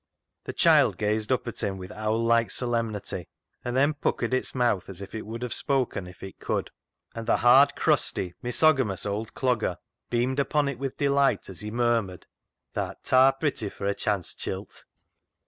[0.45, 3.27] The child gazed up at him with owl like solemnity,
[3.63, 6.71] and then puckered its mouth as if it would have spoken if it could,
[7.13, 9.77] and the hard, crusty, misogamous old Clogger
[10.09, 12.25] beamed upon it with delight as he murmured
[12.73, 14.85] —"Bless thi, tha'rt ta pratty for a chance chilt."